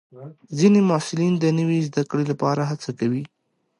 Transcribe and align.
ځینې 0.57 0.79
محصلین 0.89 1.33
د 1.39 1.45
نوي 1.59 1.79
زده 1.87 2.03
کړې 2.09 2.23
لپاره 2.31 2.61
هڅه 2.69 2.89
کوي. 2.99 3.23